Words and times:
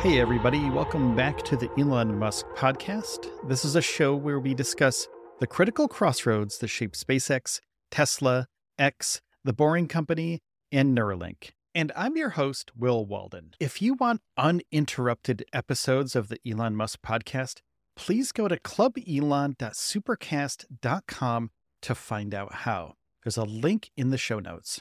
Hey, 0.00 0.18
everybody, 0.18 0.68
welcome 0.70 1.14
back 1.14 1.42
to 1.42 1.58
the 1.58 1.70
Elon 1.78 2.18
Musk 2.18 2.46
podcast. 2.56 3.28
This 3.46 3.66
is 3.66 3.76
a 3.76 3.82
show 3.82 4.16
where 4.16 4.40
we 4.40 4.54
discuss 4.54 5.06
the 5.40 5.46
critical 5.46 5.88
crossroads 5.88 6.56
that 6.56 6.68
shape 6.68 6.92
SpaceX, 6.92 7.60
Tesla, 7.90 8.46
X, 8.78 9.20
The 9.44 9.52
Boring 9.52 9.88
Company, 9.88 10.40
and 10.72 10.96
Neuralink. 10.96 11.50
And 11.74 11.92
I'm 11.94 12.16
your 12.16 12.30
host, 12.30 12.70
Will 12.74 13.04
Walden. 13.04 13.50
If 13.60 13.82
you 13.82 13.92
want 13.92 14.22
uninterrupted 14.38 15.44
episodes 15.52 16.16
of 16.16 16.28
the 16.28 16.40
Elon 16.50 16.76
Musk 16.76 17.02
podcast, 17.02 17.60
please 17.94 18.32
go 18.32 18.48
to 18.48 18.56
clubelon.supercast.com 18.56 21.50
to 21.82 21.94
find 21.94 22.34
out 22.34 22.54
how. 22.54 22.94
There's 23.22 23.36
a 23.36 23.44
link 23.44 23.90
in 23.98 24.08
the 24.08 24.16
show 24.16 24.38
notes. 24.38 24.80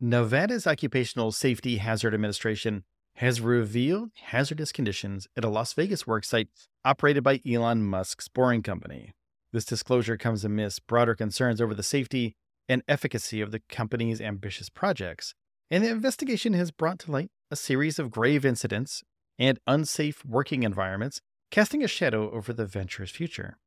Nevada's 0.00 0.68
Occupational 0.68 1.32
Safety 1.32 1.78
Hazard 1.78 2.14
Administration 2.14 2.84
has 3.20 3.38
revealed 3.38 4.10
hazardous 4.14 4.72
conditions 4.72 5.28
at 5.36 5.44
a 5.44 5.48
Las 5.48 5.74
Vegas 5.74 6.04
worksite 6.04 6.48
operated 6.86 7.22
by 7.22 7.38
Elon 7.46 7.84
Musk's 7.84 8.28
Boring 8.28 8.62
Company. 8.62 9.12
This 9.52 9.66
disclosure 9.66 10.16
comes 10.16 10.42
amidst 10.42 10.86
broader 10.86 11.14
concerns 11.14 11.60
over 11.60 11.74
the 11.74 11.82
safety 11.82 12.34
and 12.66 12.82
efficacy 12.88 13.42
of 13.42 13.50
the 13.50 13.60
company's 13.68 14.22
ambitious 14.22 14.70
projects, 14.70 15.34
and 15.70 15.84
the 15.84 15.90
investigation 15.90 16.54
has 16.54 16.70
brought 16.70 16.98
to 17.00 17.10
light 17.10 17.30
a 17.50 17.56
series 17.56 17.98
of 17.98 18.10
grave 18.10 18.46
incidents 18.46 19.02
and 19.38 19.58
unsafe 19.66 20.24
working 20.24 20.62
environments, 20.62 21.20
casting 21.50 21.84
a 21.84 21.88
shadow 21.88 22.30
over 22.30 22.54
the 22.54 22.64
venture's 22.64 23.10
future. 23.10 23.58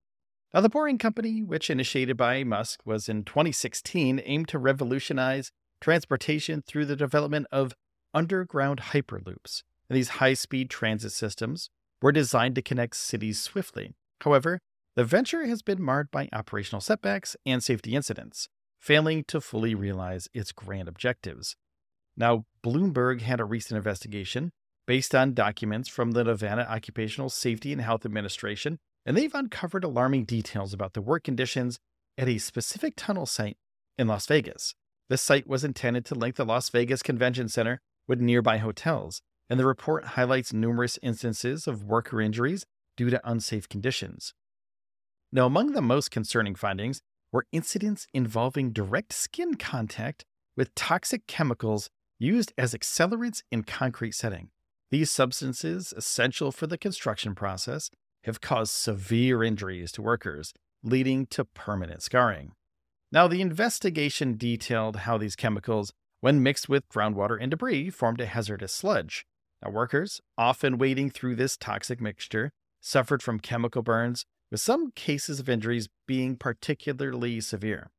Now, 0.52 0.62
the 0.62 0.70
Boring 0.70 0.98
Company, 0.98 1.44
which 1.44 1.70
initiated 1.70 2.18
by 2.18 2.44
Musk, 2.44 2.80
was 2.86 3.08
in 3.08 3.24
2016 3.24 4.20
aimed 4.26 4.48
to 4.48 4.58
revolutionize 4.58 5.52
transportation 5.80 6.64
through 6.66 6.88
the 6.88 6.96
development 6.96 7.46
of 7.52 7.76
underground 8.14 8.80
hyperloops. 8.80 9.64
And 9.90 9.98
these 9.98 10.10
high 10.10 10.34
speed 10.34 10.70
transit 10.70 11.12
systems 11.12 11.70
were 12.02 12.12
designed 12.12 12.56
to 12.56 12.62
connect 12.62 12.96
cities 12.96 13.42
swiftly. 13.42 13.94
However, 14.22 14.60
the 14.96 15.04
venture 15.04 15.46
has 15.46 15.62
been 15.62 15.82
marred 15.82 16.12
by 16.12 16.30
operational 16.32 16.82
setbacks 16.82 17.36
and 17.46 17.64
safety 17.64 17.96
incidents, 17.96 18.48
failing 18.80 19.24
to 19.26 19.42
fully 19.42 19.74
realize 19.74 20.28
its 20.34 20.52
grand 20.52 20.88
objectives. 20.88 21.56
Now, 22.16 22.46
Bloomberg 22.64 23.22
had 23.22 23.40
a 23.40 23.46
recent 23.46 23.78
investigation 23.78 24.52
based 24.86 25.16
on 25.16 25.34
documents 25.34 25.90
from 25.90 26.12
the 26.12 26.24
Nevada 26.24 26.70
Occupational 26.70 27.30
Safety 27.30 27.72
and 27.72 27.82
Health 27.82 28.06
Administration, 28.06 28.78
and 29.06 29.18
they've 29.18 29.34
uncovered 29.34 29.84
alarming 29.84 30.26
details 30.26 30.74
about 30.74 30.94
the 30.94 31.02
work 31.02 31.24
conditions 31.24 31.80
at 32.18 32.28
a 32.28 32.38
specific 32.38 32.94
tunnel 32.96 33.26
site 33.26 33.58
in 33.98 34.08
Las 34.08 34.28
Vegas. 34.28 34.76
This 35.10 35.22
site 35.22 35.48
was 35.48 35.64
intended 35.64 36.06
to 36.06 36.16
link 36.16 36.36
the 36.36 36.46
Las 36.46 36.70
Vegas 36.70 37.02
Convention 37.02 37.50
Center 37.50 37.82
with 38.08 38.22
nearby 38.22 38.58
hotels, 38.58 39.22
and 39.50 39.60
the 39.60 39.66
report 39.66 40.06
highlights 40.06 40.54
numerous 40.54 40.98
instances 41.02 41.68
of 41.68 41.84
worker 41.84 42.22
injuries 42.22 42.66
due 42.98 43.10
to 43.10 43.30
unsafe 43.30 43.68
conditions. 43.70 44.34
Now, 45.32 45.46
among 45.46 45.74
the 45.74 45.82
most 45.82 46.12
concerning 46.12 46.56
findings 46.56 47.02
were 47.32 47.48
incidents 47.52 48.06
involving 48.14 48.72
direct 48.72 49.14
skin 49.14 49.56
contact 49.56 50.24
with 50.56 50.76
toxic 50.76 51.26
chemicals 51.28 51.90
used 52.20 52.54
as 52.58 52.74
accelerants 52.74 53.42
in 53.52 53.64
concrete 53.64 54.14
setting. 54.14 54.50
These 54.92 55.12
substances, 55.12 55.94
essential 55.98 56.52
for 56.52 56.68
the 56.68 56.78
construction 56.78 57.34
process, 57.34 57.90
have 58.26 58.42
caused 58.42 58.74
severe 58.74 59.44
injuries 59.44 59.92
to 59.94 60.02
workers, 60.02 60.54
leading 60.84 61.26
to 61.28 61.46
permanent 61.46 62.04
scarring. 62.04 62.52
Now, 63.12 63.28
the 63.28 63.42
investigation 63.42 64.38
detailed 64.38 64.98
how 64.98 65.18
these 65.18 65.36
chemicals 65.36 65.94
when 66.24 66.42
mixed 66.42 66.70
with 66.70 66.88
groundwater 66.88 67.38
and 67.38 67.52
debris, 67.52 67.90
formed 67.90 68.22
a 68.22 68.26
hazardous 68.26 68.72
sludge. 68.72 69.26
Now, 69.62 69.72
workers, 69.72 70.22
often 70.38 70.78
wading 70.78 71.10
through 71.10 71.36
this 71.36 71.58
toxic 71.58 72.00
mixture, 72.00 72.54
suffered 72.80 73.22
from 73.22 73.42
chemical 73.42 73.82
burns, 73.82 74.24
with 74.50 74.62
some 74.62 74.92
cases 74.92 75.42
of 75.42 75.50
injuries 75.50 75.90
being 76.08 76.38
particularly 76.38 77.42
severe. 77.42 77.92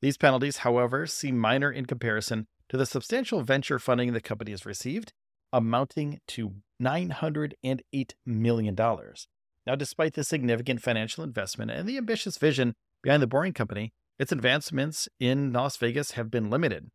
These 0.00 0.18
penalties, 0.18 0.58
however, 0.58 1.06
seem 1.06 1.38
minor 1.38 1.70
in 1.70 1.86
comparison 1.86 2.48
to 2.68 2.76
the 2.76 2.86
substantial 2.86 3.42
venture 3.42 3.78
funding 3.78 4.12
the 4.12 4.20
company 4.20 4.50
has 4.50 4.66
received 4.66 5.12
amounting 5.52 6.20
to 6.28 6.54
$908 6.82 8.12
million. 8.26 8.74
Now, 8.74 9.74
despite 9.76 10.14
the 10.14 10.24
significant 10.24 10.82
financial 10.82 11.22
investment 11.22 11.70
and 11.70 11.88
the 11.88 11.96
ambitious 11.96 12.38
vision 12.38 12.74
behind 13.02 13.22
the 13.22 13.28
Boring 13.28 13.52
Company, 13.52 13.92
its 14.18 14.32
advancements 14.32 15.08
in 15.20 15.52
Las 15.52 15.76
Vegas 15.76 16.12
have 16.12 16.30
been 16.30 16.50
limited. 16.50 16.90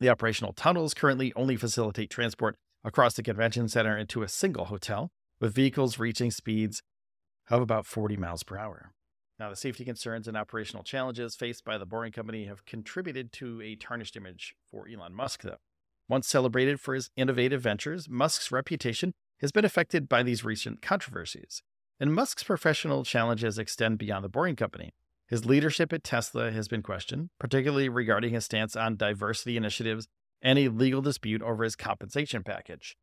The 0.00 0.08
operational 0.08 0.52
tunnels 0.52 0.94
currently 0.94 1.32
only 1.36 1.56
facilitate 1.56 2.10
transport 2.10 2.56
across 2.84 3.14
the 3.14 3.22
convention 3.22 3.68
center 3.68 3.96
into 3.96 4.22
a 4.22 4.28
single 4.28 4.66
hotel, 4.66 5.10
with 5.40 5.54
vehicles 5.54 5.98
reaching 5.98 6.30
speeds 6.30 6.82
of 7.50 7.60
about 7.60 7.86
40 7.86 8.16
miles 8.16 8.42
per 8.42 8.56
hour. 8.56 8.92
Now, 9.38 9.50
the 9.50 9.56
safety 9.56 9.84
concerns 9.84 10.28
and 10.28 10.36
operational 10.36 10.84
challenges 10.84 11.34
faced 11.34 11.64
by 11.64 11.76
the 11.76 11.86
Boring 11.86 12.12
Company 12.12 12.44
have 12.44 12.64
contributed 12.66 13.32
to 13.32 13.60
a 13.62 13.74
tarnished 13.74 14.16
image 14.16 14.54
for 14.70 14.86
Elon 14.88 15.14
Musk, 15.14 15.42
though. 15.42 15.56
Once 16.08 16.28
celebrated 16.28 16.78
for 16.78 16.94
his 16.94 17.10
innovative 17.16 17.62
ventures, 17.62 18.08
Musk's 18.08 18.52
reputation 18.52 19.14
has 19.40 19.52
been 19.52 19.64
affected 19.64 20.08
by 20.08 20.22
these 20.22 20.44
recent 20.44 20.82
controversies. 20.82 21.62
And 21.98 22.14
Musk's 22.14 22.42
professional 22.42 23.04
challenges 23.04 23.58
extend 23.58 23.98
beyond 23.98 24.24
the 24.24 24.28
Boring 24.28 24.56
Company. 24.56 24.92
His 25.28 25.46
leadership 25.46 25.92
at 25.92 26.04
Tesla 26.04 26.50
has 26.50 26.68
been 26.68 26.82
questioned, 26.82 27.30
particularly 27.40 27.88
regarding 27.88 28.34
his 28.34 28.44
stance 28.44 28.76
on 28.76 28.96
diversity 28.96 29.56
initiatives 29.56 30.06
and 30.42 30.58
a 30.58 30.68
legal 30.68 31.00
dispute 31.00 31.40
over 31.40 31.64
his 31.64 31.76
compensation 31.76 32.42
package. 32.42 32.96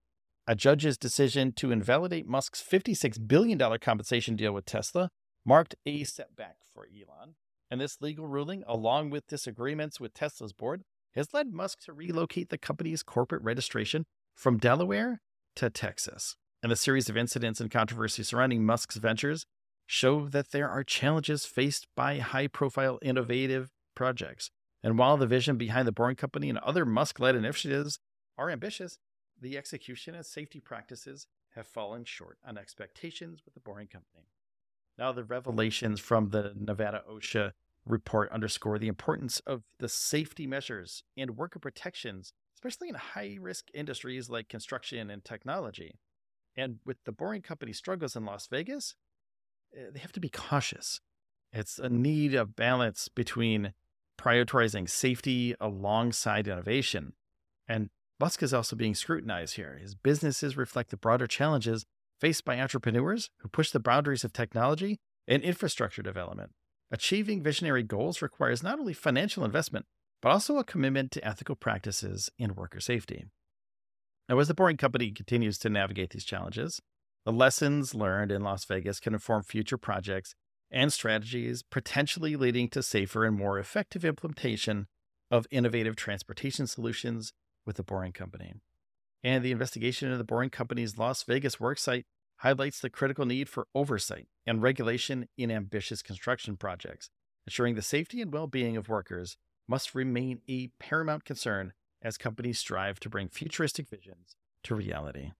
A 0.46 0.56
judge's 0.56 0.98
decision 0.98 1.54
to 1.54 1.72
invalidate 1.72 2.28
Musk's 2.28 2.64
$56 2.64 3.28
billion 3.28 3.60
compensation 3.80 4.36
deal 4.36 4.54
with 4.54 4.66
Tesla 4.66 5.10
marked 5.46 5.76
a 5.86 6.04
setback 6.04 6.58
for 6.74 6.86
Elon. 6.86 7.36
And 7.70 7.80
this 7.80 8.02
legal 8.02 8.28
ruling, 8.28 8.64
along 8.68 9.10
with 9.10 9.28
disagreements 9.28 10.00
with 10.00 10.14
Tesla's 10.14 10.54
board, 10.54 10.84
has 11.16 11.34
led 11.34 11.54
Musk 11.54 11.82
to 11.86 11.94
relocate 11.94 12.50
the 12.50 12.58
company's 12.58 13.04
corporate 13.04 13.44
registration 13.44 14.06
from 14.36 14.58
Delaware 14.58 15.22
to 15.56 15.70
Texas. 15.70 16.36
And 16.64 16.72
the 16.72 16.76
series 16.76 17.10
of 17.10 17.18
incidents 17.18 17.60
and 17.60 17.72
controversy 17.72 18.24
surrounding 18.24 18.66
Musk's 18.66 18.98
ventures 18.98 19.46
show 19.88 20.28
that 20.30 20.52
there 20.52 20.70
are 20.70 20.84
challenges 20.84 21.46
faced 21.46 21.88
by 21.96 22.20
high 22.20 22.48
profile 22.48 23.00
innovative 23.02 23.72
projects. 23.96 24.52
And 24.84 24.98
while 24.98 25.18
the 25.18 25.28
vision 25.28 25.58
behind 25.58 25.88
the 25.88 25.92
Boring 25.92 26.16
Company 26.16 26.50
and 26.50 26.58
other 26.60 26.86
Musk 26.86 27.20
led 27.20 27.36
initiatives 27.36 28.00
are 28.38 28.50
ambitious, 28.50 28.98
the 29.40 29.58
execution 29.58 30.16
and 30.16 30.26
safety 30.26 30.60
practices 30.60 31.28
have 31.56 31.68
fallen 31.68 32.06
short 32.06 32.38
on 32.46 32.58
expectations 32.58 33.42
with 33.44 33.54
the 33.54 33.60
Boring 33.60 33.88
Company. 33.88 34.26
Now, 34.98 35.12
the 35.12 35.24
revelations 35.24 36.00
from 36.00 36.30
the 36.30 36.54
Nevada 36.56 37.04
OSHA 37.10 37.52
report 37.86 38.32
underscore 38.32 38.80
the 38.80 38.88
importance 38.88 39.40
of 39.42 39.64
the 39.80 39.90
safety 39.90 40.48
measures 40.48 41.04
and 41.18 41.38
worker 41.38 41.60
protections, 41.60 42.34
especially 42.56 42.90
in 42.90 42.96
high 42.96 43.38
risk 43.40 43.68
industries 43.74 44.30
like 44.30 44.50
construction 44.50 45.10
and 45.10 45.24
technology. 45.26 45.96
And 46.56 46.80
with 46.86 46.98
the 47.06 47.12
boring 47.12 47.42
company 47.42 47.74
struggles 47.74 48.16
in 48.16 48.26
Las 48.26 48.48
Vegas, 48.48 48.96
eh, 49.76 49.86
they 49.94 50.00
have 50.00 50.12
to 50.14 50.20
be 50.20 50.30
cautious. 50.30 51.00
It's 51.54 51.80
a 51.80 51.90
need 51.90 52.34
of 52.34 52.56
balance 52.56 53.08
between 53.08 53.74
prioritizing 54.18 54.90
safety 54.90 55.56
alongside 55.60 56.48
innovation. 56.48 57.14
And 57.68 57.90
Musk 58.20 58.44
is 58.44 58.54
also 58.54 58.76
being 58.76 58.94
scrutinized 58.94 59.56
here. 59.56 59.80
His 59.82 59.96
businesses 59.96 60.56
reflect 60.56 60.92
the 60.92 60.98
broader 60.98 61.28
challenges 61.28 61.86
faced 62.20 62.46
by 62.46 62.60
entrepreneurs 62.60 63.30
who 63.40 63.50
push 63.50 63.72
the 63.72 63.80
boundaries 63.80 64.24
of 64.24 64.32
technology 64.32 65.00
and 65.28 65.42
infrastructure 65.42 66.04
development. 66.04 66.52
Achieving 66.92 67.42
visionary 67.42 67.84
goals 67.84 68.22
requires 68.22 68.62
not 68.62 68.78
only 68.78 68.94
financial 68.94 69.46
investment, 69.46 69.86
but 70.22 70.30
also 70.30 70.58
a 70.58 70.64
commitment 70.64 71.12
to 71.12 71.26
ethical 71.26 71.56
practices 71.56 72.30
and 72.38 72.56
worker 72.56 72.82
safety. 72.82 73.26
Now, 74.28 74.38
as 74.40 74.50
the 74.50 74.54
Boring 74.54 74.78
Company 74.78 75.12
continues 75.12 75.58
to 75.60 75.70
navigate 75.70 76.12
these 76.12 76.26
challenges, 76.26 76.82
the 77.26 77.32
lessons 77.32 77.96
learned 77.96 78.32
in 78.32 78.44
Las 78.44 78.66
Vegas 78.66 79.00
can 79.00 79.14
inform 79.14 79.44
future 79.44 79.78
projects 79.78 80.36
and 80.70 80.92
strategies, 80.92 81.64
potentially 81.64 82.36
leading 82.36 82.68
to 82.70 82.84
safer 82.84 83.26
and 83.26 83.38
more 83.38 83.58
effective 83.58 84.04
implementation 84.04 84.88
of 85.30 85.48
innovative 85.50 85.96
transportation 85.96 86.68
solutions 86.68 87.34
with 87.66 87.78
the 87.78 87.84
Boring 87.84 88.14
Company. 88.14 88.54
And 89.24 89.44
the 89.44 89.52
investigation 89.52 90.08
into 90.08 90.18
the 90.18 90.24
Boring 90.24 90.50
Company's 90.50 90.98
Las 90.98 91.24
Vegas 91.24 91.58
worksite 91.58 92.04
highlights 92.42 92.80
the 92.80 92.90
critical 92.90 93.26
need 93.26 93.48
for 93.48 93.68
oversight 93.76 94.28
and 94.48 94.64
regulation 94.64 95.28
in 95.38 95.52
ambitious 95.52 96.02
construction 96.02 96.58
projects. 96.58 97.10
Ensuring 97.46 97.76
the 97.76 97.82
safety 97.82 98.22
and 98.22 98.34
well 98.34 98.48
being 98.48 98.76
of 98.78 98.90
workers 98.90 99.38
must 99.68 99.96
remain 99.96 100.42
a 100.50 100.70
paramount 100.80 101.24
concern 101.24 101.74
as 102.02 102.18
companies 102.18 102.60
strive 102.60 103.00
to 103.00 103.10
bring 103.10 103.30
futuristic 103.30 103.88
visions 103.88 104.36
to 104.64 104.76
reality. 104.76 105.32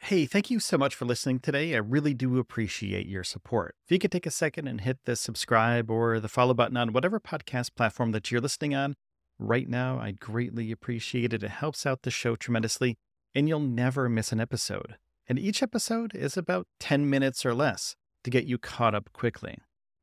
Hey, 0.00 0.26
thank 0.26 0.50
you 0.50 0.58
so 0.58 0.78
much 0.78 0.94
for 0.94 1.04
listening 1.04 1.40
today. 1.40 1.74
I 1.74 1.78
really 1.78 2.14
do 2.14 2.38
appreciate 2.38 3.06
your 3.06 3.24
support. 3.24 3.74
If 3.84 3.92
you 3.92 3.98
could 3.98 4.12
take 4.12 4.26
a 4.26 4.30
second 4.30 4.68
and 4.68 4.80
hit 4.80 4.98
the 5.04 5.16
subscribe 5.16 5.90
or 5.90 6.18
the 6.20 6.28
follow 6.28 6.54
button 6.54 6.76
on 6.76 6.92
whatever 6.92 7.20
podcast 7.20 7.74
platform 7.74 8.12
that 8.12 8.30
you're 8.30 8.40
listening 8.40 8.74
on 8.74 8.94
right 9.38 9.68
now, 9.68 9.98
I'd 9.98 10.20
greatly 10.20 10.70
appreciate 10.70 11.34
it. 11.34 11.42
It 11.42 11.50
helps 11.50 11.84
out 11.84 12.02
the 12.02 12.10
show 12.10 12.36
tremendously, 12.36 12.96
and 13.34 13.48
you'll 13.48 13.60
never 13.60 14.08
miss 14.08 14.32
an 14.32 14.40
episode. 14.40 14.96
And 15.28 15.38
each 15.38 15.62
episode 15.62 16.14
is 16.14 16.36
about 16.36 16.66
10 16.80 17.08
minutes 17.08 17.44
or 17.44 17.54
less 17.54 17.94
to 18.24 18.30
get 18.30 18.46
you 18.46 18.56
caught 18.58 18.94
up 18.94 19.12
quickly. 19.12 19.58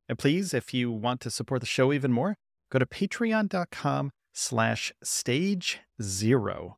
And 0.08 0.20
please, 0.20 0.54
if 0.54 0.74
you 0.74 0.92
want 0.92 1.20
to 1.22 1.32
support 1.32 1.62
the 1.62 1.68
show 1.68 1.92
even 1.92 2.12
more, 2.12 2.36
go 2.72 2.78
to 2.78 2.86
patreon.com 2.86 4.12
slash 4.34 4.94
stage 5.04 5.80
zero. 6.02 6.78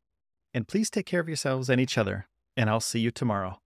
And 0.54 0.66
please 0.66 0.88
take 0.88 1.06
care 1.06 1.20
of 1.20 1.28
yourselves 1.28 1.68
and 1.68 1.80
each 1.80 1.98
other, 1.98 2.26
and 2.56 2.70
I'll 2.70 2.80
see 2.80 3.00
you 3.00 3.10
tomorrow. 3.10 3.60